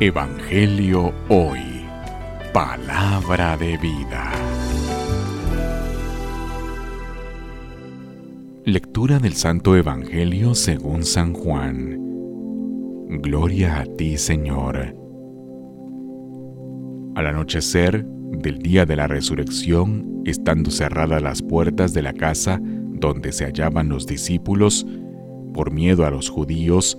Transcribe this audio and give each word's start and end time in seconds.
Evangelio 0.00 1.12
Hoy. 1.28 1.60
Palabra 2.52 3.56
de 3.56 3.76
vida. 3.76 4.32
Lectura 8.64 9.18
del 9.20 9.34
Santo 9.34 9.76
Evangelio 9.76 10.54
según 10.54 11.04
San 11.04 11.34
Juan. 11.34 11.98
Gloria 13.20 13.80
a 13.80 13.84
ti, 13.84 14.16
Señor. 14.18 14.96
Al 17.14 17.26
anochecer 17.26 18.04
del 18.04 18.58
día 18.58 18.86
de 18.86 18.96
la 18.96 19.06
resurrección, 19.06 20.22
estando 20.24 20.70
cerradas 20.70 21.22
las 21.22 21.42
puertas 21.42 21.92
de 21.92 22.02
la 22.02 22.12
casa 22.12 22.60
donde 22.62 23.30
se 23.30 23.44
hallaban 23.44 23.88
los 23.88 24.06
discípulos, 24.06 24.86
por 25.54 25.70
miedo 25.70 26.06
a 26.06 26.10
los 26.10 26.28
judíos, 26.28 26.98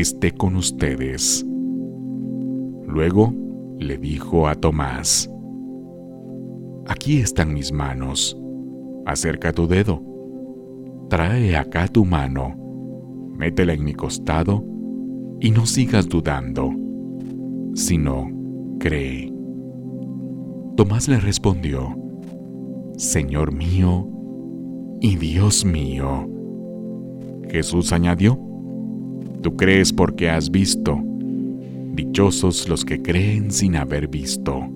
esté 0.00 0.32
con 0.32 0.56
ustedes. 0.56 1.44
Luego 2.86 3.32
le 3.78 3.98
dijo 3.98 4.48
a 4.48 4.54
Tomás, 4.54 5.30
Aquí 6.86 7.20
están 7.20 7.54
mis 7.54 7.72
manos, 7.72 8.36
acerca 9.06 9.52
tu 9.52 9.68
dedo, 9.68 10.02
trae 11.08 11.56
acá 11.56 11.86
tu 11.86 12.04
mano, 12.04 12.56
métela 13.36 13.74
en 13.74 13.84
mi 13.84 13.94
costado 13.94 14.64
y 15.38 15.50
no 15.50 15.66
sigas 15.66 16.08
dudando, 16.08 16.70
sino 17.74 18.28
cree. 18.80 19.32
Tomás 20.76 21.08
le 21.08 21.20
respondió, 21.20 21.96
Señor 22.96 23.52
mío 23.52 24.08
y 25.00 25.16
Dios 25.16 25.64
mío. 25.64 26.28
Jesús 27.48 27.92
añadió, 27.92 28.38
Tú 29.42 29.56
crees 29.56 29.92
porque 29.92 30.28
has 30.28 30.50
visto. 30.50 31.00
Dichosos 31.94 32.68
los 32.68 32.84
que 32.84 33.00
creen 33.00 33.50
sin 33.50 33.76
haber 33.76 34.08
visto. 34.08 34.68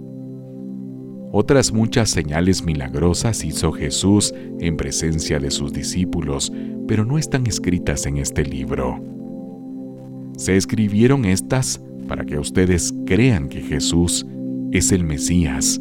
Otras 1.32 1.72
muchas 1.72 2.10
señales 2.10 2.64
milagrosas 2.64 3.44
hizo 3.44 3.72
Jesús 3.72 4.32
en 4.60 4.76
presencia 4.76 5.38
de 5.38 5.50
sus 5.50 5.72
discípulos, 5.72 6.52
pero 6.86 7.04
no 7.04 7.18
están 7.18 7.46
escritas 7.46 8.06
en 8.06 8.18
este 8.18 8.44
libro. 8.44 9.02
Se 10.36 10.56
escribieron 10.56 11.24
estas 11.24 11.82
para 12.08 12.24
que 12.24 12.38
ustedes 12.38 12.94
crean 13.06 13.48
que 13.48 13.60
Jesús 13.60 14.24
es 14.72 14.92
el 14.92 15.04
Mesías, 15.04 15.80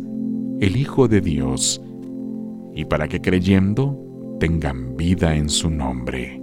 el 0.60 0.76
Hijo 0.76 1.08
de 1.08 1.22
Dios, 1.22 1.82
y 2.76 2.86
para 2.86 3.08
que 3.08 3.22
creyendo 3.22 4.00
tengan 4.40 4.98
vida 4.98 5.36
en 5.36 5.50
su 5.50 5.70
nombre. 5.70 6.43